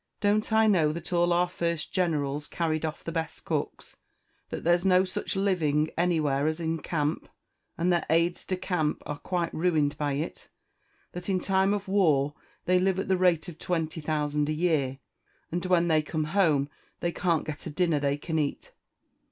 Don't 0.19 0.51
I 0.51 0.65
know 0.65 0.91
that 0.93 1.13
all 1.13 1.31
our 1.31 1.47
first 1.47 1.93
generals 1.93 2.47
carry 2.47 2.83
off 2.83 3.03
the 3.03 3.11
best 3.11 3.45
cooks 3.45 3.97
that 4.49 4.63
there's 4.63 4.83
no 4.83 5.05
such 5.05 5.35
living 5.35 5.91
anywhere 5.95 6.47
as 6.47 6.59
in 6.59 6.79
camp 6.79 7.29
that 7.77 7.89
their 7.91 8.05
aides 8.09 8.43
de 8.43 8.57
camp 8.57 9.03
are 9.05 9.19
quite 9.19 9.53
ruined 9.53 9.95
by 9.99 10.13
it 10.13 10.47
that 11.11 11.29
in 11.29 11.39
time 11.39 11.71
of 11.71 11.87
war 11.87 12.33
they 12.65 12.79
live 12.79 12.97
at 12.97 13.09
the 13.09 13.15
rate 13.15 13.47
of 13.47 13.59
twenty 13.59 14.01
thousand 14.01 14.49
a 14.49 14.53
year, 14.53 14.97
and 15.51 15.67
when 15.67 15.87
they 15.87 16.01
come 16.01 16.23
home 16.33 16.67
they 16.99 17.11
can't 17.11 17.45
get 17.45 17.67
a 17.67 17.69
dinner 17.69 17.99
they 17.99 18.17
can 18.17 18.39
eat? 18.39 18.73